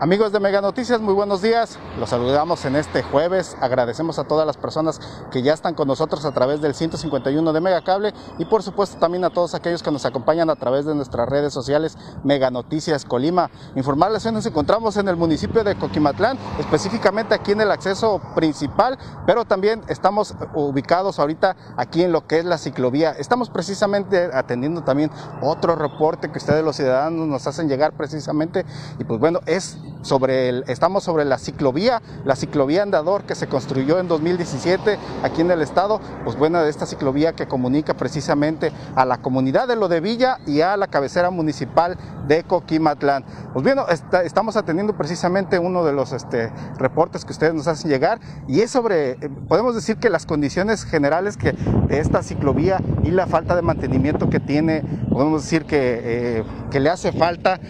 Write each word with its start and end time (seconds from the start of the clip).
Amigos 0.00 0.32
de 0.32 0.40
Mega 0.40 0.62
Noticias, 0.62 1.02
muy 1.02 1.12
buenos 1.12 1.42
días. 1.42 1.78
Los 2.00 2.08
saludamos 2.08 2.64
en 2.64 2.76
este 2.76 3.02
jueves. 3.02 3.58
Agradecemos 3.60 4.18
a 4.18 4.24
todas 4.24 4.46
las 4.46 4.56
personas 4.56 4.98
que 5.30 5.42
ya 5.42 5.52
están 5.52 5.74
con 5.74 5.86
nosotros 5.86 6.24
a 6.24 6.32
través 6.32 6.62
del 6.62 6.74
151 6.74 7.52
de 7.52 7.60
Mega 7.60 7.84
Cable 7.84 8.14
y 8.38 8.46
por 8.46 8.62
supuesto 8.62 8.98
también 8.98 9.22
a 9.22 9.28
todos 9.28 9.54
aquellos 9.54 9.82
que 9.82 9.90
nos 9.90 10.06
acompañan 10.06 10.48
a 10.48 10.56
través 10.56 10.86
de 10.86 10.94
nuestras 10.94 11.28
redes 11.28 11.52
sociales 11.52 11.98
Mega 12.24 12.50
Noticias 12.50 13.04
Colima. 13.04 13.50
Informarles 13.76 14.22
que 14.22 14.32
nos 14.32 14.46
encontramos 14.46 14.96
en 14.96 15.08
el 15.08 15.16
municipio 15.16 15.62
de 15.62 15.76
Coquimatlán, 15.76 16.38
específicamente 16.58 17.34
aquí 17.34 17.52
en 17.52 17.60
el 17.60 17.70
acceso 17.70 18.18
principal, 18.34 18.98
pero 19.26 19.44
también 19.44 19.82
estamos 19.88 20.34
ubicados 20.54 21.18
ahorita 21.18 21.54
aquí 21.76 22.02
en 22.02 22.12
lo 22.12 22.26
que 22.26 22.38
es 22.38 22.46
la 22.46 22.56
ciclovía. 22.56 23.12
Estamos 23.12 23.50
precisamente 23.50 24.30
atendiendo 24.32 24.84
también 24.84 25.10
otro 25.42 25.76
reporte 25.76 26.30
que 26.30 26.38
ustedes 26.38 26.64
los 26.64 26.76
ciudadanos 26.76 27.28
nos 27.28 27.46
hacen 27.46 27.68
llegar 27.68 27.92
precisamente 27.92 28.64
y 28.98 29.04
pues 29.04 29.20
bueno, 29.20 29.40
es 29.44 29.81
sobre 30.02 30.62
estamos 30.70 31.04
sobre 31.04 31.24
la 31.24 31.38
ciclovía, 31.38 32.02
la 32.24 32.36
ciclovía 32.36 32.82
andador 32.82 33.24
que 33.24 33.34
se 33.34 33.46
construyó 33.46 33.98
en 33.98 34.08
2017 34.08 34.98
aquí 35.22 35.40
en 35.40 35.50
el 35.50 35.62
estado, 35.62 36.00
pues 36.24 36.36
bueno, 36.36 36.60
de 36.60 36.70
esta 36.70 36.86
ciclovía 36.86 37.32
que 37.32 37.46
comunica 37.46 37.94
precisamente 37.94 38.72
a 38.94 39.04
la 39.04 39.18
comunidad 39.18 39.68
de 39.68 39.76
Lo 39.76 39.88
de 39.88 40.00
Villa 40.00 40.38
y 40.46 40.60
a 40.60 40.76
la 40.76 40.88
cabecera 40.88 41.30
municipal 41.30 41.96
de 42.26 42.44
Coquimatlán. 42.44 43.24
Pues 43.52 43.64
bueno, 43.64 43.86
estamos 44.24 44.56
atendiendo 44.56 44.96
precisamente 44.96 45.58
uno 45.58 45.84
de 45.84 45.92
los 45.92 46.12
este, 46.12 46.52
reportes 46.78 47.24
que 47.24 47.32
ustedes 47.32 47.54
nos 47.54 47.66
hacen 47.66 47.90
llegar 47.90 48.20
y 48.48 48.60
es 48.60 48.70
sobre, 48.70 49.12
eh, 49.12 49.30
podemos 49.48 49.74
decir 49.74 49.96
que 49.96 50.10
las 50.10 50.26
condiciones 50.26 50.84
generales 50.84 51.36
que 51.36 51.52
de 51.52 51.98
esta 51.98 52.22
ciclovía 52.22 52.80
y 53.02 53.10
la 53.10 53.26
falta 53.26 53.54
de 53.54 53.62
mantenimiento 53.62 54.30
que 54.30 54.40
tiene, 54.40 54.82
podemos 55.10 55.42
decir 55.42 55.64
que, 55.64 56.00
eh, 56.02 56.44
que 56.70 56.80
le 56.80 56.90
hace 56.90 57.12
falta 57.12 57.60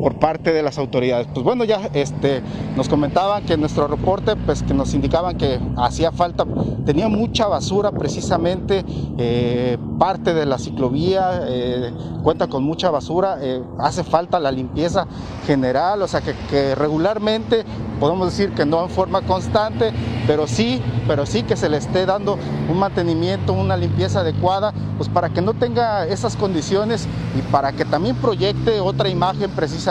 por 0.00 0.18
parte 0.18 0.52
de 0.52 0.62
las 0.62 0.78
autoridades. 0.78 1.28
Pues 1.32 1.44
bueno, 1.44 1.64
ya 1.64 1.90
este, 1.92 2.42
nos 2.74 2.88
comentaban 2.88 3.44
que 3.44 3.56
nuestro 3.58 3.86
reporte, 3.86 4.34
pues 4.34 4.62
que 4.62 4.72
nos 4.72 4.94
indicaban 4.94 5.36
que 5.36 5.60
hacía 5.76 6.10
falta, 6.10 6.46
tenía 6.86 7.08
mucha 7.08 7.46
basura 7.46 7.92
precisamente, 7.92 8.82
eh, 9.18 9.76
parte 9.98 10.32
de 10.32 10.46
la 10.46 10.58
ciclovía 10.58 11.42
eh, 11.46 11.92
cuenta 12.22 12.46
con 12.46 12.64
mucha 12.64 12.90
basura, 12.90 13.38
eh, 13.42 13.62
hace 13.78 14.02
falta 14.02 14.40
la 14.40 14.50
limpieza 14.50 15.06
general, 15.46 16.00
o 16.00 16.08
sea 16.08 16.22
que, 16.22 16.34
que 16.48 16.74
regularmente 16.74 17.64
podemos 18.00 18.30
decir 18.30 18.54
que 18.54 18.64
no 18.64 18.82
en 18.82 18.88
forma 18.88 19.20
constante, 19.20 19.92
pero 20.26 20.46
sí, 20.46 20.80
pero 21.06 21.26
sí 21.26 21.42
que 21.42 21.56
se 21.56 21.68
le 21.68 21.76
esté 21.76 22.06
dando 22.06 22.38
un 22.70 22.78
mantenimiento, 22.78 23.52
una 23.52 23.76
limpieza 23.76 24.20
adecuada, 24.20 24.72
pues 24.96 25.10
para 25.10 25.28
que 25.28 25.42
no 25.42 25.52
tenga 25.52 26.06
esas 26.06 26.36
condiciones 26.36 27.06
y 27.38 27.42
para 27.52 27.72
que 27.72 27.84
también 27.84 28.16
proyecte 28.16 28.80
otra 28.80 29.10
imagen 29.10 29.50
precisamente 29.50 29.89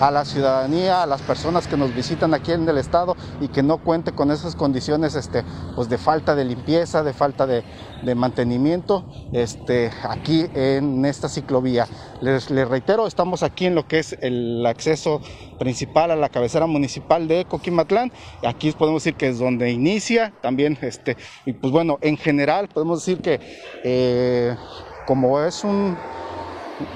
a 0.00 0.10
la 0.10 0.24
ciudadanía, 0.24 1.02
a 1.02 1.06
las 1.06 1.20
personas 1.22 1.68
que 1.68 1.76
nos 1.76 1.94
visitan 1.94 2.34
aquí 2.34 2.50
en 2.50 2.68
el 2.68 2.76
estado 2.76 3.16
y 3.40 3.48
que 3.48 3.62
no 3.62 3.78
cuente 3.78 4.10
con 4.10 4.32
esas 4.32 4.56
condiciones 4.56 5.14
este, 5.14 5.44
pues 5.76 5.88
de 5.88 5.96
falta 5.96 6.34
de 6.34 6.44
limpieza, 6.44 7.04
de 7.04 7.12
falta 7.12 7.46
de, 7.46 7.62
mantenimiento 8.16 9.04
este, 9.32 9.92
aquí 10.02 10.46
en 10.54 11.04
esta 11.04 11.28
ciclovía. 11.28 11.86
Les, 12.20 12.48
reitero, 12.50 13.06
estamos 13.06 13.44
aquí 13.44 13.66
en 13.66 13.76
lo 13.76 13.86
que 13.86 14.00
es 14.00 14.16
el 14.20 14.66
acceso 14.66 15.20
principal 15.60 16.10
a 16.10 16.16
la 16.16 16.28
cabecera 16.28 16.66
municipal 16.66 17.28
de 17.28 17.44
Coquimatlán. 17.44 18.10
Aquí 18.44 18.72
podemos 18.72 19.04
decir 19.04 19.16
que 19.16 19.28
es 19.28 19.38
donde 19.38 19.70
inicia 19.70 20.32
también, 20.42 20.76
este, 20.82 21.16
y 21.46 21.52
pues 21.52 21.72
bueno, 21.72 21.98
en 22.00 22.16
general 22.16 22.68
podemos 22.68 23.04
decir 23.04 23.22
que 23.22 23.38
eh, 23.84 24.56
como 25.06 25.40
es 25.40 25.62
un 25.62 25.96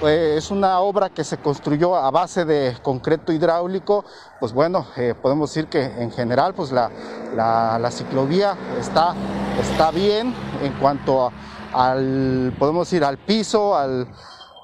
eh, 0.03 0.35
es 0.37 0.51
una 0.51 0.81
obra 0.81 1.11
que 1.11 1.25
se 1.25 1.39
construyó 1.39 1.97
a 1.97 2.11
base 2.11 2.45
de 2.45 2.77
concreto 2.83 3.33
hidráulico, 3.33 4.05
pues 4.41 4.53
bueno, 4.53 4.87
eh, 4.97 5.15
podemos 5.21 5.51
decir 5.51 5.69
que 5.69 5.85
en 5.85 6.11
general 6.11 6.55
pues 6.55 6.73
la, 6.73 6.91
la, 7.35 7.91
ciclovía 7.91 8.57
está, 8.81 9.15
está 9.61 9.91
bien 9.91 10.35
en 10.63 10.73
cuanto 10.75 11.31
al, 11.73 12.55
podemos 12.59 12.89
decir, 12.89 13.05
al 13.05 13.19
piso, 13.19 13.77
al, 13.77 14.09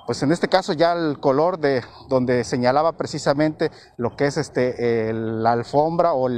pues 0.06 0.22
en 0.22 0.32
este 0.32 0.48
caso 0.48 0.72
ya 0.72 0.92
el 0.92 1.20
color 1.20 1.58
de 1.58 1.82
donde 2.08 2.44
señalaba 2.44 2.92
precisamente 2.92 3.70
lo 3.96 4.16
que 4.16 4.26
es 4.26 4.36
este 4.36 5.12
la 5.12 5.52
alfombra 5.52 6.12
o 6.12 6.28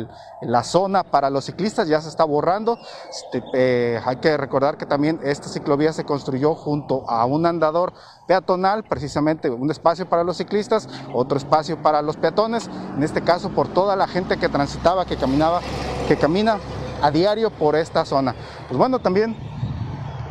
la 0.42 0.62
zona 0.62 1.02
para 1.04 1.30
los 1.30 1.46
ciclistas 1.46 1.88
ya 1.88 2.00
se 2.00 2.08
está 2.08 2.24
borrando. 2.24 2.78
Este, 3.08 3.42
eh, 3.54 4.00
hay 4.04 4.16
que 4.16 4.36
recordar 4.36 4.76
que 4.76 4.86
también 4.86 5.18
esta 5.22 5.48
ciclovía 5.48 5.92
se 5.92 6.04
construyó 6.04 6.54
junto 6.54 7.08
a 7.08 7.24
un 7.24 7.46
andador 7.46 7.92
peatonal, 8.26 8.84
precisamente 8.84 9.50
un 9.50 9.70
espacio 9.70 10.08
para 10.08 10.24
los 10.24 10.36
ciclistas, 10.36 10.88
otro 11.12 11.38
espacio 11.38 11.82
para 11.82 12.02
los 12.02 12.16
peatones, 12.16 12.68
en 12.96 13.02
este 13.02 13.22
caso 13.22 13.50
por 13.50 13.68
toda 13.68 13.96
la 13.96 14.06
gente 14.06 14.36
que 14.36 14.48
transitaba, 14.48 15.06
que 15.06 15.16
caminaba, 15.16 15.60
que 16.08 16.16
camina 16.16 16.58
a 17.02 17.10
diario 17.10 17.50
por 17.50 17.76
esta 17.76 18.04
zona. 18.04 18.34
Pues 18.68 18.78
bueno, 18.78 18.98
también 18.98 19.36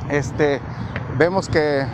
este, 0.09 0.61
vemos 1.17 1.47
que 1.47 1.85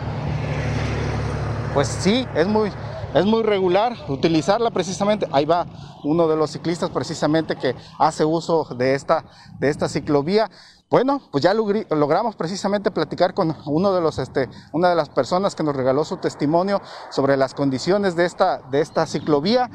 pues 1.74 1.88
sí, 1.88 2.26
es 2.34 2.46
muy, 2.46 2.70
es 3.14 3.24
muy 3.24 3.42
regular 3.42 3.96
utilizarla 4.08 4.70
precisamente. 4.70 5.28
Ahí 5.32 5.44
va 5.44 5.66
uno 6.04 6.28
de 6.28 6.36
los 6.36 6.50
ciclistas 6.50 6.90
precisamente 6.90 7.56
que 7.56 7.74
hace 7.98 8.24
uso 8.24 8.64
de 8.76 8.94
esta, 8.94 9.24
de 9.58 9.68
esta 9.68 9.88
ciclovía. 9.88 10.50
Bueno, 10.90 11.22
pues 11.30 11.44
ya 11.44 11.54
logramos 11.54 12.34
precisamente 12.34 12.90
platicar 12.90 13.32
con 13.32 13.56
uno 13.66 13.92
de 13.92 14.00
los, 14.00 14.18
este, 14.18 14.48
una 14.72 14.88
de 14.88 14.96
las 14.96 15.08
personas 15.08 15.54
que 15.54 15.62
nos 15.62 15.76
regaló 15.76 16.04
su 16.04 16.16
testimonio 16.16 16.82
sobre 17.10 17.36
las 17.36 17.54
condiciones 17.54 18.16
de 18.16 18.26
esta, 18.26 18.58
de 18.70 18.80
esta 18.80 19.06
ciclovía. 19.06 19.70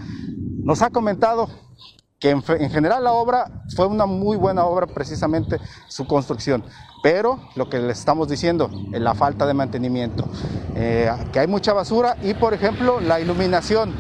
Nos 0.63 0.81
ha 0.81 0.89
comentado 0.89 1.47
que 2.19 2.29
en, 2.29 2.41
general 2.43 3.03
la 3.03 3.11
obra 3.11 3.45
fue 3.75 3.87
una 3.87 4.05
muy 4.05 4.37
buena 4.37 4.65
obra, 4.65 4.87
precisamente 4.87 5.59
su 5.87 6.07
construcción, 6.07 6.63
pero 7.03 7.39
lo 7.55 7.69
que 7.69 7.79
les 7.79 7.99
estamos 7.99 8.29
diciendo, 8.29 8.69
es 8.93 9.01
la 9.01 9.13
falta 9.13 9.45
de 9.45 9.53
mantenimiento, 9.53 10.25
eh, 10.75 11.11
que 11.33 11.39
hay 11.39 11.47
mucha 11.47 11.73
basura 11.73 12.17
y 12.21 12.33
por 12.33 12.53
ejemplo 12.53 12.99
la 12.99 13.19
iluminación, 13.19 13.93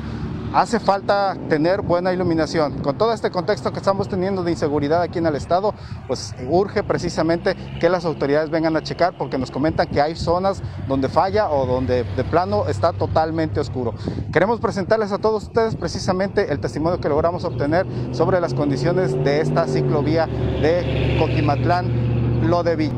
hace 0.55 0.79
falta 0.79 1.35
tener 1.49 1.81
buena 1.81 2.13
iluminación. 2.13 2.79
Con 2.79 2.97
todo 2.97 3.13
este 3.13 3.29
contexto 3.29 3.73
que 3.73 3.79
estamos 3.79 4.07
teniendo 4.07 4.41
de 4.41 4.51
inseguridad 4.51 5.01
aquí 5.01 5.19
en 5.19 5.25
el 5.25 5.35
estado, 5.35 5.75
pues 6.07 6.33
urge 6.49 6.81
precisamente 6.81 7.55
que 7.81 7.89
las 7.89 8.05
autoridades 8.05 8.49
vengan 8.49 8.77
a 8.77 8.81
checar 8.81 9.17
porque 9.17 9.37
nos 9.37 9.51
comentan 9.51 9.87
que 9.87 10.01
hay 10.01 10.15
zonas 10.15 10.63
donde 10.87 11.09
falla 11.09 11.49
o 11.49 11.65
donde 11.65 12.05
de 12.05 12.23
plano 12.23 12.67
está 12.69 12.93
totalmente 12.93 13.59
oscuro. 13.59 13.93
Queremos 14.31 14.61
presentarles 14.61 15.11
a 15.11 15.17
todos 15.17 15.43
ustedes 15.43 15.75
precisamente 15.75 16.49
el 16.49 16.61
testimonio 16.61 17.01
que 17.01 17.09
logramos 17.09 17.43
obtener 17.43 17.85
sobre 18.11 18.39
las 18.39 18.53
condiciones 18.53 19.11
de 19.25 19.41
esta 19.41 19.67
ciclovía 19.67 20.25
de 20.25 21.17
Coquimatlán, 21.19 22.47
lo 22.49 22.63
de 22.63 22.91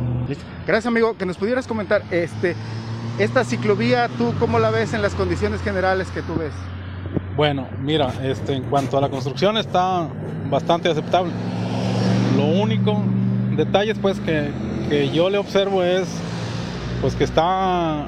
Gracias 0.68 0.86
amigo, 0.86 1.18
que 1.18 1.26
nos 1.26 1.38
pudieras 1.38 1.66
comentar 1.66 2.04
este, 2.12 2.56
esta 3.18 3.44
ciclovía, 3.44 4.10
¿tú 4.10 4.34
cómo 4.40 4.60
la 4.60 4.70
ves 4.70 4.94
en 4.94 5.02
las 5.02 5.16
condiciones 5.16 5.62
generales 5.62 6.10
que 6.12 6.22
tú 6.22 6.36
ves? 6.36 6.52
Bueno, 7.38 7.68
mira, 7.84 8.12
este, 8.24 8.56
en 8.56 8.64
cuanto 8.64 8.98
a 8.98 9.02
la 9.02 9.10
construcción 9.10 9.58
está 9.58 10.08
bastante 10.50 10.90
aceptable. 10.90 11.32
Lo 12.36 12.48
único, 12.48 13.00
detalles 13.56 14.00
pues 14.00 14.20
que, 14.20 14.50
yo 15.14 15.30
le 15.30 15.38
observo 15.38 15.84
es 15.84 16.08
pues 17.00 17.14
que 17.14 17.26
está, 17.26 18.08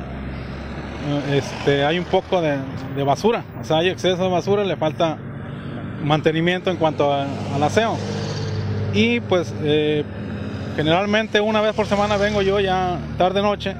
eh, 1.07 1.37
este, 1.37 1.85
hay 1.85 1.99
un 1.99 2.05
poco 2.05 2.41
de, 2.41 2.57
basura, 3.03 3.43
o 3.61 3.63
sea, 3.63 3.77
hay 3.77 3.89
exceso 3.89 4.23
de 4.23 4.29
basura, 4.29 4.63
le 4.63 4.75
falta 4.75 5.17
mantenimiento 6.03 6.71
en 6.71 6.77
cuanto 6.77 7.13
al 7.13 7.61
aseo. 7.61 7.97
Y 8.95 9.19
pues 9.19 9.53
eh, 9.61 10.03
generalmente 10.75 11.39
una 11.39 11.61
vez 11.61 11.75
por 11.75 11.85
semana 11.85 12.17
vengo 12.17 12.41
yo 12.41 12.59
ya 12.59 12.97
tarde 13.19 13.43
noche 13.43 13.75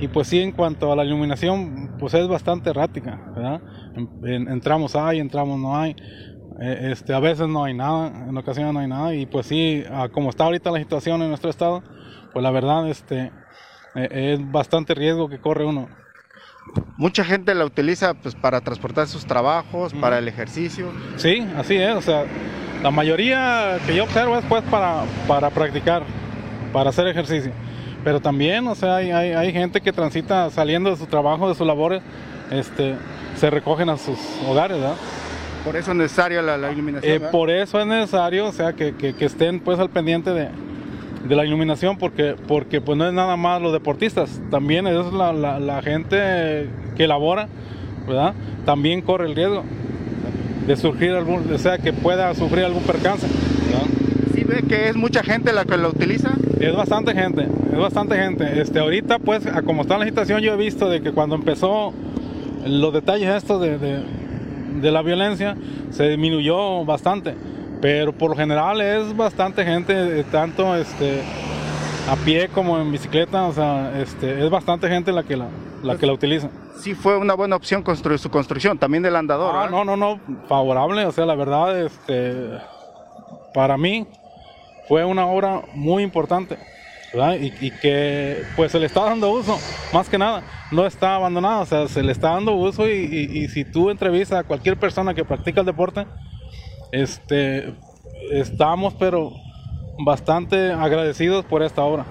y 0.00 0.08
pues 0.08 0.28
sí, 0.28 0.40
en 0.40 0.52
cuanto 0.52 0.90
a 0.90 0.96
la 0.96 1.04
iluminación, 1.04 1.79
pues 2.00 2.14
es 2.14 2.26
bastante 2.26 2.70
errática, 2.70 3.20
¿verdad? 3.36 3.60
entramos 4.24 4.96
hay, 4.96 5.20
entramos 5.20 5.58
no 5.58 5.76
hay. 5.76 5.94
E, 6.60 6.90
este, 6.92 7.14
a 7.14 7.20
veces 7.20 7.46
no 7.48 7.64
hay 7.64 7.74
nada, 7.74 8.26
en 8.28 8.36
ocasiones 8.36 8.72
no 8.72 8.80
hay 8.80 8.88
nada. 8.88 9.14
Y 9.14 9.26
pues 9.26 9.46
sí, 9.46 9.84
como 10.12 10.30
está 10.30 10.44
ahorita 10.44 10.70
la 10.70 10.78
situación 10.78 11.22
en 11.22 11.28
nuestro 11.28 11.50
estado, 11.50 11.82
pues 12.32 12.42
la 12.42 12.50
verdad 12.50 12.88
este, 12.88 13.30
e, 13.94 14.32
es 14.32 14.50
bastante 14.50 14.94
riesgo 14.94 15.28
que 15.28 15.38
corre 15.38 15.64
uno. 15.64 15.88
Mucha 16.96 17.24
gente 17.24 17.54
la 17.54 17.64
utiliza 17.64 18.14
pues 18.14 18.34
para 18.34 18.60
transportar 18.60 19.06
sus 19.06 19.24
trabajos, 19.26 19.92
para 19.94 20.18
el 20.18 20.28
ejercicio. 20.28 20.90
Sí, 21.16 21.46
así 21.56 21.76
es. 21.76 21.96
O 21.96 22.02
sea, 22.02 22.24
la 22.82 22.90
mayoría 22.90 23.78
que 23.86 23.94
yo 23.94 24.04
observo 24.04 24.38
es 24.38 24.44
pues 24.44 24.62
para, 24.64 25.04
para 25.26 25.50
practicar, 25.50 26.02
para 26.72 26.90
hacer 26.90 27.06
ejercicio. 27.08 27.52
Pero 28.04 28.20
también, 28.20 28.66
o 28.66 28.74
sea, 28.74 28.96
hay, 28.96 29.10
hay, 29.10 29.32
hay 29.32 29.52
gente 29.52 29.80
que 29.80 29.92
transita 29.92 30.48
saliendo 30.50 30.90
de 30.90 30.96
su 30.96 31.06
trabajo, 31.06 31.48
de 31.48 31.54
sus 31.54 31.66
labores, 31.66 32.02
este, 32.50 32.94
se 33.36 33.50
recogen 33.50 33.90
a 33.90 33.96
sus 33.98 34.18
hogares, 34.48 34.78
¿verdad? 34.78 34.94
Por 35.64 35.76
eso 35.76 35.90
es 35.90 35.96
necesaria 35.98 36.40
la, 36.40 36.56
la 36.56 36.72
iluminación. 36.72 37.12
Eh, 37.12 37.18
¿verdad? 37.18 37.30
por 37.30 37.50
eso 37.50 37.78
es 37.78 37.86
necesario, 37.86 38.46
o 38.46 38.52
sea, 38.52 38.72
que, 38.72 38.94
que- 38.94 39.12
que 39.14 39.24
estén 39.26 39.60
pues 39.60 39.78
al 39.78 39.90
pendiente 39.90 40.30
de, 40.30 40.48
de 41.28 41.36
la 41.36 41.44
iluminación, 41.44 41.98
porque, 41.98 42.34
porque 42.48 42.80
pues 42.80 42.96
no 42.96 43.06
es 43.06 43.12
nada 43.12 43.36
más 43.36 43.60
los 43.60 43.72
deportistas, 43.72 44.40
también 44.50 44.86
es 44.86 45.12
la, 45.12 45.34
la- 45.34 45.60
la 45.60 45.82
gente 45.82 46.68
que 46.96 47.06
labora, 47.06 47.48
¿verdad? 48.06 48.32
También 48.64 49.02
corre 49.02 49.26
el 49.26 49.36
riesgo 49.36 49.62
de 50.66 50.76
sufrir 50.76 51.10
algún, 51.12 51.52
o 51.52 51.58
sea, 51.58 51.76
que 51.76 51.92
pueda 51.92 52.34
sufrir 52.34 52.64
algún 52.64 52.82
percance, 52.84 53.26
¿verdad? 53.26 53.86
¿Sí 54.34 54.44
ve 54.44 54.62
que 54.66 54.88
es 54.88 54.96
mucha 54.96 55.22
gente 55.22 55.52
la 55.52 55.66
que 55.66 55.76
lo 55.76 55.90
utiliza? 55.90 56.30
Es 56.60 56.76
bastante 56.76 57.14
gente, 57.14 57.48
es 57.72 57.78
bastante 57.78 58.16
gente. 58.16 58.60
Este, 58.60 58.78
ahorita, 58.80 59.18
pues, 59.18 59.46
a 59.46 59.62
como 59.62 59.82
está 59.82 59.96
la 59.98 60.04
situación, 60.04 60.40
yo 60.42 60.52
he 60.52 60.56
visto 60.56 60.88
de 60.88 61.00
que 61.00 61.12
cuando 61.12 61.34
empezó 61.34 61.92
los 62.66 62.92
detalles 62.92 63.34
estos 63.34 63.60
de, 63.60 63.78
de- 63.78 64.04
de 64.80 64.90
la 64.92 65.02
violencia, 65.02 65.56
se 65.90 66.08
disminuyó 66.08 66.84
bastante. 66.84 67.34
Pero 67.80 68.12
por 68.12 68.30
lo 68.30 68.36
general 68.36 68.80
es 68.80 69.16
bastante 69.16 69.64
gente, 69.64 70.20
eh, 70.20 70.24
tanto 70.30 70.76
este, 70.76 71.22
a 72.10 72.14
pie 72.16 72.48
como 72.48 72.78
en 72.78 72.92
bicicleta, 72.92 73.46
o 73.46 73.52
sea, 73.52 73.98
este, 73.98 74.44
es 74.44 74.50
bastante 74.50 74.88
gente 74.88 75.12
la 75.12 75.22
que 75.22 75.36
la, 75.36 75.48
la 75.82 75.96
que 75.96 76.06
la 76.06 76.12
utiliza. 76.12 76.50
Sí 76.78 76.94
fue 76.94 77.16
una 77.16 77.34
buena 77.34 77.56
opción 77.56 77.82
construir 77.82 78.18
su 78.18 78.30
construcción, 78.30 78.78
también 78.78 79.02
del 79.02 79.16
andador. 79.16 79.54
Ah, 79.56 79.62
¿verdad? 79.62 79.70
no, 79.70 79.84
no, 79.84 79.96
no, 79.96 80.20
favorable, 80.46 81.04
o 81.06 81.12
sea, 81.12 81.24
la 81.26 81.34
verdad, 81.34 81.80
este, 81.84 82.58
para 83.54 83.76
mí 83.78 84.06
fue 84.90 85.04
una 85.04 85.24
obra 85.26 85.62
muy 85.72 86.02
importante, 86.02 86.58
¿verdad? 87.14 87.36
Y, 87.40 87.52
y 87.60 87.70
que 87.70 88.42
pues 88.56 88.72
se 88.72 88.80
le 88.80 88.86
está 88.86 89.04
dando 89.04 89.30
uso, 89.30 89.56
más 89.92 90.08
que 90.08 90.18
nada, 90.18 90.42
no 90.72 90.84
está 90.84 91.14
abandonada, 91.14 91.60
o 91.60 91.66
sea, 91.66 91.86
se 91.86 92.02
le 92.02 92.10
está 92.10 92.30
dando 92.30 92.54
uso 92.54 92.88
y, 92.88 92.92
y- 92.92 93.38
y 93.44 93.48
si 93.48 93.64
tú 93.64 93.88
entrevistas 93.90 94.40
a 94.40 94.42
cualquier 94.42 94.76
persona 94.76 95.14
que 95.14 95.24
practica 95.24 95.60
el 95.60 95.66
deporte, 95.66 96.06
este, 96.90 97.72
estamos 98.32 98.94
pero 98.98 99.32
bastante 100.04 100.72
agradecidos 100.72 101.44
por 101.44 101.62
esta 101.62 101.82
obra. 101.82 102.06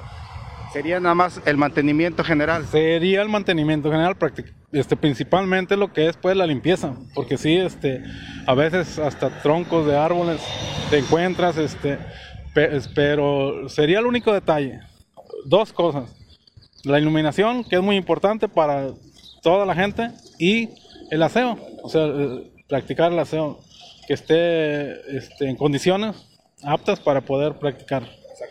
Sería 0.71 1.01
nada 1.01 1.15
más 1.15 1.41
el 1.45 1.57
mantenimiento 1.57 2.23
general. 2.23 2.65
Sería 2.67 3.21
el 3.21 3.27
mantenimiento 3.27 3.91
general, 3.91 4.15
este, 4.71 4.95
principalmente 4.95 5.75
lo 5.75 5.91
que 5.91 6.07
es 6.07 6.15
pues 6.15 6.37
la 6.37 6.45
limpieza, 6.45 6.93
porque 7.13 7.37
sí, 7.37 7.57
este, 7.57 8.03
a 8.47 8.53
veces 8.53 8.99
hasta 8.99 9.29
troncos 9.41 9.85
de 9.85 9.97
árboles 9.97 10.39
te 10.91 10.99
encuentras, 10.99 11.57
este, 11.57 11.97
pero 12.53 13.69
sería 13.69 13.99
el 13.99 14.05
único 14.05 14.33
detalle. 14.33 14.79
Dos 15.45 15.71
cosas, 15.73 16.15
la 16.83 16.99
iluminación, 16.99 17.63
que 17.63 17.75
es 17.75 17.81
muy 17.81 17.95
importante 17.95 18.47
para 18.47 18.89
toda 19.41 19.65
la 19.65 19.75
gente, 19.75 20.11
y 20.37 20.69
el 21.11 21.23
aseo, 21.23 21.57
o 21.83 21.89
sea, 21.89 22.05
eh, 22.05 22.51
practicar 22.67 23.11
el 23.11 23.19
aseo, 23.19 23.59
que 24.07 24.13
esté 24.13 25.17
este, 25.17 25.47
en 25.47 25.55
condiciones 25.55 26.15
aptas 26.63 26.99
para 26.99 27.21
poder 27.21 27.53
practicar 27.59 28.03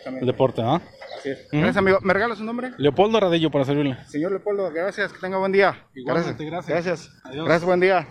el 0.05 0.25
deporte. 0.25 0.61
¿ah? 0.63 0.81
Así 1.17 1.29
es. 1.29 1.47
Gracias, 1.51 1.77
amigo. 1.77 1.99
¿Me 2.01 2.13
regala 2.13 2.35
su 2.35 2.43
nombre? 2.43 2.71
Leopoldo 2.77 3.19
Radillo, 3.19 3.51
para 3.51 3.65
servirle. 3.65 3.97
Señor 4.07 4.31
Leopoldo, 4.31 4.71
gracias, 4.71 5.11
que 5.11 5.19
tenga 5.19 5.37
buen 5.37 5.51
día. 5.51 5.85
Igualmente, 5.93 6.45
gracias. 6.45 6.85
Gracias. 6.85 7.11
Adiós. 7.25 7.45
Gracias, 7.45 7.65
buen 7.65 7.79
día. 7.79 8.07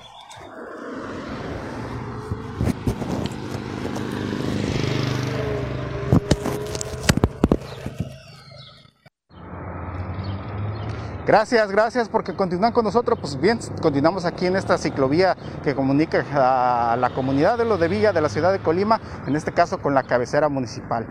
Gracias, 11.29 11.71
gracias 11.71 12.09
porque 12.09 12.33
continúan 12.33 12.73
con 12.73 12.87
nosotros. 12.87 13.19
Pues 13.21 13.39
bien, 13.39 13.59
continuamos 13.83 14.25
aquí 14.25 14.47
en 14.47 14.57
esta 14.57 14.79
ciclovía 14.79 15.37
que 15.63 15.75
comunica 15.75 16.25
a 16.33 16.97
la 16.97 17.11
comunidad 17.11 17.59
de 17.59 17.67
lo 17.67 17.77
de 17.77 17.87
Villa 17.87 18.15
de 18.15 18.23
la 18.23 18.31
ciudad 18.31 18.51
de 18.51 18.61
Colima, 18.61 18.99
en 19.27 19.37
este 19.37 19.53
caso 19.53 19.77
con 19.79 19.93
la 19.93 20.05
cabecera 20.05 20.49
municipal. 20.49 21.07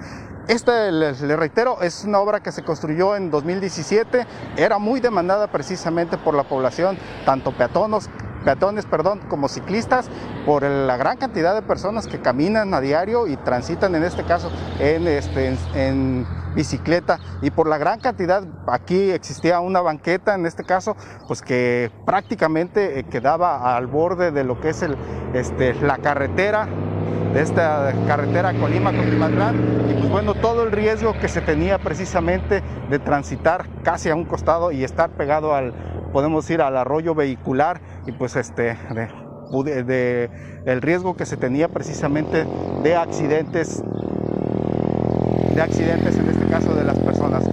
Esta, 0.47 0.89
les 0.89 1.19
reitero, 1.19 1.83
es 1.83 2.03
una 2.03 2.19
obra 2.19 2.39
que 2.39 2.51
se 2.51 2.63
construyó 2.63 3.15
en 3.15 3.29
2017, 3.29 4.25
era 4.57 4.79
muy 4.79 5.01
demandada 5.01 5.51
precisamente 5.51 6.17
por 6.17 6.33
la 6.33 6.45
población, 6.45 6.97
tanto 7.23 7.51
peatonos, 7.51 8.09
peatones 8.47 8.85
perdón, 8.85 9.19
como 9.27 9.49
ciclistas, 9.49 10.09
por 10.45 10.63
la 10.63 10.95
gran 10.95 11.17
cantidad 11.17 11.53
de 11.53 11.61
personas 11.61 12.07
que 12.07 12.21
caminan 12.21 12.73
a 12.73 12.79
diario 12.79 13.27
y 13.27 13.35
transitan 13.35 13.93
en 13.93 14.05
este 14.05 14.23
caso 14.23 14.49
en, 14.79 15.05
este, 15.05 15.53
bicicleta. 16.55 17.19
Y 17.41 17.51
por 17.51 17.67
la 17.67 17.77
gran 17.77 17.99
cantidad, 17.99 18.43
aquí 18.67 19.11
existía 19.11 19.59
una 19.59 19.81
banqueta 19.81 20.33
en 20.33 20.45
este 20.45 20.63
caso, 20.63 20.95
pues 21.27 21.41
que 21.41 21.91
prácticamente 22.05 22.99
eh, 22.99 23.03
quedaba 23.03 23.75
al 23.75 23.87
borde 23.87 24.31
de 24.31 24.45
lo 24.45 24.61
que 24.61 24.69
es 24.69 24.81
este, 25.33 25.73
la 25.81 25.97
carretera 25.97 26.69
de 27.33 27.41
esta 27.41 27.93
carretera 28.07 28.53
Colima 28.53 28.93
Coquimatlán 28.93 29.55
y 29.89 29.93
pues 29.95 30.09
bueno 30.09 30.33
todo 30.33 30.63
el 30.63 30.71
riesgo 30.71 31.11
que 31.19 31.27
se 31.27 31.41
tenía 31.41 31.77
precisamente 31.77 32.63
de 32.89 32.99
transitar 32.99 33.65
casi 33.83 34.09
a 34.09 34.15
un 34.15 34.23
costado 34.23 34.71
y 34.71 34.85
estar 34.85 35.09
pegado 35.09 35.53
al 35.53 35.73
podemos 36.07 36.45
decir 36.45 36.61
al 36.61 36.77
arroyo 36.77 37.15
vehicular 37.15 37.79
y 38.05 38.11
pues 38.11 38.35
este 38.35 38.77
de, 39.51 40.29
el 40.65 40.81
riesgo 40.81 41.15
que 41.15 41.25
se 41.25 41.37
tenía 41.37 41.67
precisamente 41.69 42.45
de 42.83 42.95
accidentes 42.95 43.83
de 45.55 45.61
accidentes 45.61 46.15
en 46.17 46.29
este 46.29 46.45
caso 46.45 46.75
de 46.75 46.83
las 46.83 46.99
personas. 46.99 47.49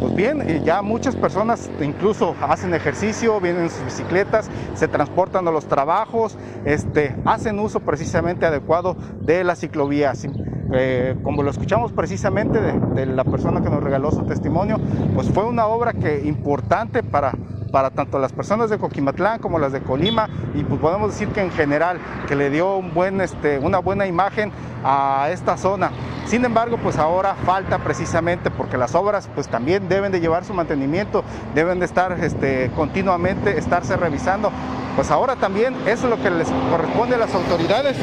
Pues 0.00 0.14
bien, 0.14 0.62
ya 0.64 0.80
muchas 0.80 1.16
personas 1.16 1.68
incluso 1.80 2.36
hacen 2.40 2.72
ejercicio, 2.72 3.40
vienen 3.40 3.64
en 3.64 3.70
sus 3.70 3.84
bicicletas, 3.84 4.48
se 4.74 4.86
transportan 4.86 5.48
a 5.48 5.50
los 5.50 5.66
trabajos, 5.66 6.38
este, 6.64 7.16
hacen 7.24 7.58
uso 7.58 7.80
precisamente 7.80 8.46
adecuado 8.46 8.96
de 9.22 9.42
la 9.42 9.56
ciclovía. 9.56 10.12
Así, 10.12 10.28
eh, 10.72 11.16
como 11.24 11.42
lo 11.42 11.50
escuchamos 11.50 11.92
precisamente 11.92 12.60
de, 12.60 12.78
de 12.94 13.06
la 13.06 13.24
persona 13.24 13.60
que 13.60 13.70
nos 13.70 13.82
regaló 13.82 14.12
su 14.12 14.22
testimonio, 14.22 14.76
pues 15.16 15.28
fue 15.28 15.44
una 15.44 15.66
obra 15.66 15.94
que 15.94 16.20
importante 16.26 17.02
para 17.02 17.32
para 17.70 17.90
tanto 17.90 18.18
las 18.18 18.32
personas 18.32 18.70
de 18.70 18.78
Coquimatlán 18.78 19.38
como 19.40 19.58
las 19.58 19.72
de 19.72 19.80
Colima 19.80 20.28
y 20.54 20.62
pues 20.64 20.80
podemos 20.80 21.12
decir 21.12 21.28
que 21.28 21.40
en 21.42 21.50
general 21.50 21.98
que 22.26 22.34
le 22.34 22.50
dio 22.50 22.76
un 22.76 22.94
buen, 22.94 23.20
este, 23.20 23.58
una 23.58 23.78
buena 23.78 24.06
imagen 24.06 24.50
a 24.84 25.28
esta 25.30 25.56
zona. 25.56 25.90
Sin 26.26 26.44
embargo, 26.44 26.78
pues 26.82 26.98
ahora 26.98 27.34
falta 27.46 27.78
precisamente 27.78 28.50
porque 28.50 28.76
las 28.76 28.94
obras 28.94 29.28
pues 29.34 29.48
también 29.48 29.88
deben 29.88 30.12
de 30.12 30.20
llevar 30.20 30.44
su 30.44 30.52
mantenimiento, 30.54 31.24
deben 31.54 31.78
de 31.78 31.86
estar 31.86 32.12
este, 32.22 32.70
continuamente, 32.76 33.58
estarse 33.58 33.96
revisando. 33.96 34.50
Pues 34.96 35.10
ahora 35.10 35.36
también 35.36 35.74
eso 35.86 36.04
es 36.06 36.10
lo 36.10 36.22
que 36.22 36.30
les 36.30 36.48
corresponde 36.70 37.14
a 37.14 37.18
las 37.18 37.34
autoridades, 37.34 37.96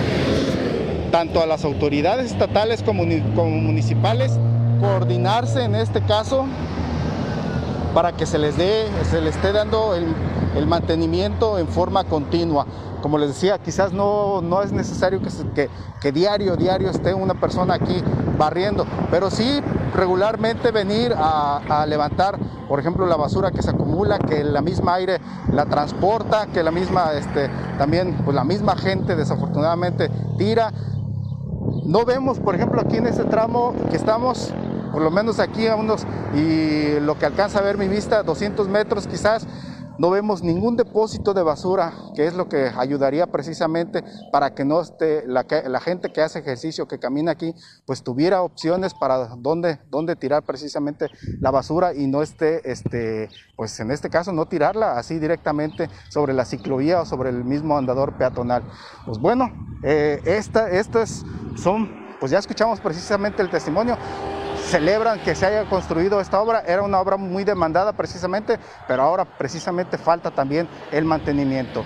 tanto 1.12 1.42
a 1.42 1.46
las 1.46 1.64
autoridades 1.66 2.32
estatales 2.32 2.82
como, 2.84 3.04
muni- 3.04 3.22
como 3.36 3.50
municipales, 3.52 4.40
coordinarse 4.80 5.64
en 5.64 5.76
este 5.76 6.02
caso 6.02 6.46
para 7.96 8.12
que 8.12 8.26
se 8.26 8.38
les 8.38 8.58
dé, 8.58 8.90
se 9.10 9.22
les 9.22 9.38
esté 9.38 9.54
dando 9.54 9.96
el, 9.96 10.14
mantenimiento 10.68 11.58
en 11.58 11.68
forma 11.68 12.04
continua. 12.04 12.66
Como 13.02 13.18
les 13.18 13.30
decía, 13.30 13.58
quizás 13.58 13.94
no, 13.94 14.42
no 14.42 14.62
es 14.62 14.74
necesario 14.74 15.22
que, 15.22 15.30
que, 15.54 15.70
que 16.02 16.12
diario, 16.12 16.58
diario 16.58 16.90
esté 16.90 17.14
una 17.14 17.36
persona 17.36 17.76
aquí 17.76 18.04
barriendo, 18.38 18.86
pero 19.12 19.30
sí 19.30 19.62
regularmente 19.94 20.72
venir 20.72 21.14
a, 21.18 21.62
a 21.70 21.86
levantar, 21.86 22.38
por 22.68 22.80
ejemplo, 22.80 23.06
la 23.06 23.16
basura 23.16 23.52
que 23.52 23.62
se 23.62 23.70
acumula, 23.70 24.20
que 24.20 24.44
la 24.44 24.62
misma 24.62 24.96
aire 24.96 25.22
la 25.54 25.66
transporta, 25.66 26.48
que 26.48 26.64
la 26.64 26.72
misma, 26.72 27.14
este, 27.14 27.50
también, 27.78 28.18
pues 28.26 28.36
la 28.36 28.44
misma 28.44 28.76
gente 28.76 29.16
desafortunadamente 29.16 30.10
tira. 30.38 30.74
No 31.86 32.04
vemos, 32.04 32.40
por 32.40 32.56
ejemplo, 32.56 32.82
aquí 32.82 32.98
en 32.98 33.08
este 33.08 33.24
tramo 33.24 33.74
que 33.90 33.96
estamos, 33.96 34.54
por 34.96 35.04
lo 35.04 35.12
menos 35.12 35.42
aquí 35.42 35.68
a 35.68 35.76
unos, 35.76 36.08
y 36.34 37.02
lo 37.02 37.20
que 37.20 37.26
alcanza 37.26 37.60
a 37.60 37.62
ver 37.62 37.78
mi 37.78 37.90
vista, 37.90 38.24
200 38.24 38.70
metros 38.70 39.08
quizás, 39.08 39.46
no 39.98 40.10
vemos 40.10 40.42
ningún 40.42 40.78
depósito 40.78 41.34
de 41.34 41.44
basura, 41.44 41.92
que 42.16 42.26
es 42.26 42.34
lo 42.34 42.48
que 42.48 42.72
ayudaría 42.74 43.28
precisamente 43.28 44.06
para 44.32 44.56
que 44.56 44.64
no 44.64 44.80
esté, 44.80 45.28
la, 45.28 45.44
gente 45.82 46.14
que 46.14 46.22
hace 46.22 46.40
ejercicio, 46.40 46.88
que 46.88 46.98
camina 46.98 47.32
aquí, 47.32 47.54
pues 47.86 48.04
tuviera 48.04 48.42
opciones 48.42 48.94
para 48.94 49.36
dónde, 49.36 49.80
dónde 49.90 50.16
tirar 50.16 50.44
precisamente 50.44 51.10
la 51.42 51.52
basura 51.52 51.94
y 51.94 52.08
no 52.08 52.22
esté, 52.22 52.62
este, 52.72 53.28
pues 53.58 53.78
en 53.82 53.92
este 53.92 54.10
caso, 54.10 54.32
no 54.32 54.46
tirarla 54.46 54.98
así 54.98 55.20
directamente 55.20 55.90
sobre 56.08 56.34
la 56.34 56.46
ciclovía 56.46 57.02
o 57.02 57.06
sobre 57.06 57.32
el 57.32 57.44
mismo 57.44 57.78
andador 57.78 58.14
peatonal. 58.18 58.64
Pues 59.06 59.18
bueno, 59.18 59.52
eh, 59.84 60.22
esta, 60.24 60.70
estas 60.70 61.26
son, 61.58 62.16
pues 62.22 62.32
ya 62.32 62.40
escuchamos 62.40 62.80
precisamente 62.80 63.42
el 63.42 63.50
testimonio, 63.50 63.98
celebran 64.66 65.20
que 65.20 65.36
se 65.36 65.46
haya 65.46 65.66
construido 65.70 66.20
esta 66.20 66.42
obra, 66.42 66.64
era 66.66 66.82
una 66.82 67.00
obra 67.00 67.18
muy 67.18 67.44
demandada 67.44 67.94
precisamente, 67.94 68.60
pero 68.88 69.04
ahora 69.04 69.26
precisamente 69.26 69.98
falta 69.98 70.32
también 70.32 70.68
el 70.92 71.06
mantenimiento. 71.06 71.84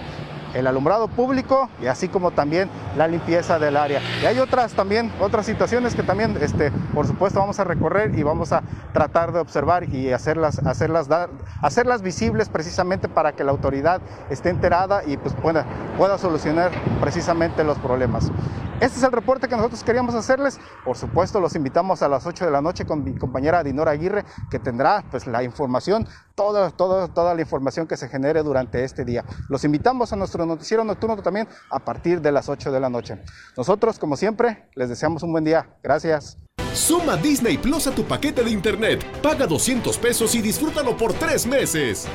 El 0.53 0.67
alumbrado 0.67 1.07
público 1.07 1.69
y 1.81 1.87
así 1.87 2.07
como 2.07 2.31
también 2.31 2.69
la 2.97 3.07
limpieza 3.07 3.59
del 3.59 3.77
área. 3.77 4.01
Y 4.21 4.25
hay 4.25 4.39
otras 4.39 4.73
también, 4.73 5.11
otras 5.19 5.45
situaciones 5.45 5.95
que 5.95 6.03
también, 6.03 6.37
este, 6.41 6.71
por 6.93 7.07
supuesto, 7.07 7.39
vamos 7.39 7.59
a 7.59 7.63
recorrer 7.63 8.17
y 8.17 8.23
vamos 8.23 8.51
a 8.51 8.63
tratar 8.93 9.31
de 9.31 9.39
observar 9.39 9.83
y 9.93 10.11
hacerlas, 10.11 10.59
hacerlas, 10.59 11.07
dar, 11.07 11.29
hacerlas 11.61 12.01
visibles 12.01 12.49
precisamente 12.49 13.07
para 13.07 13.33
que 13.33 13.43
la 13.43 13.51
autoridad 13.51 14.01
esté 14.29 14.49
enterada 14.49 15.03
y 15.05 15.17
pues 15.17 15.33
pueda, 15.35 15.65
pueda 15.97 16.17
solucionar 16.17 16.71
precisamente 16.99 17.63
los 17.63 17.77
problemas. 17.77 18.31
Este 18.79 18.97
es 18.97 19.03
el 19.03 19.11
reporte 19.11 19.49
que 19.49 19.57
nosotros 19.57 19.83
queríamos 19.83 20.15
hacerles. 20.15 20.57
Por 20.85 20.95
supuesto, 20.95 21.41
los 21.41 21.53
invitamos 21.53 22.01
a 22.01 22.07
las 22.07 22.25
8 22.25 22.45
de 22.45 22.51
la 22.51 22.61
noche 22.61 22.85
con 22.85 23.03
mi 23.03 23.13
compañera 23.13 23.61
Dinora 23.61 23.91
Aguirre, 23.91 24.23
que 24.49 24.57
tendrá 24.57 25.03
pues, 25.11 25.27
la 25.27 25.43
información, 25.43 26.07
toda, 26.39 26.69
toda, 26.72 27.10
toda 27.10 27.36
la 27.36 27.41
información 27.41 27.86
que 27.86 27.98
se 27.98 28.08
genere 28.08 28.41
durante 28.43 28.86
este 28.86 29.03
día. 29.03 29.25
Los 29.50 29.65
invitamos 29.65 30.13
a 30.13 30.15
nuestro 30.15 30.46
noticiero 30.46 30.86
nocturno 30.86 31.22
también 31.22 31.50
a 31.69 31.79
partir 31.79 32.22
de 32.22 32.31
las 32.31 32.48
8 32.48 32.72
de 32.72 32.79
la 32.79 32.89
noche. 32.89 33.17
Nosotros, 33.58 34.00
como 34.00 34.15
siempre, 34.15 34.69
les 34.74 34.88
deseamos 34.88 35.22
un 35.24 35.34
buen 35.34 35.43
día. 35.43 35.75
Gracias. 35.84 36.38
Suma 36.74 37.17
Disney 37.17 37.58
Plus 37.58 37.88
a 37.88 37.91
tu 37.91 38.05
paquete 38.05 38.41
de 38.41 38.51
internet. 38.51 39.03
Paga 39.22 39.48
200 39.48 39.98
pesos 39.98 40.34
y 40.34 40.41
disfrútalo 40.41 40.96
por 40.96 41.12
tres 41.12 41.46
meses. 41.46 42.08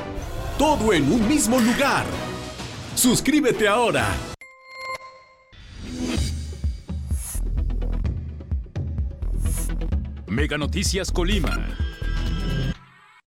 Todo 0.57 0.91
en 0.91 1.03
un 1.11 1.27
mismo 1.27 1.59
lugar. 1.59 2.05
Suscríbete 2.95 3.67
ahora. 3.67 4.07
Mega 10.25 10.57
Noticias 10.57 11.11
Colima. 11.11 11.84